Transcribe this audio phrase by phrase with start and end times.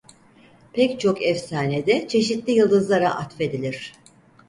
[0.73, 3.93] Pek çok efsanede çeşitli yıldızlara atfedilir.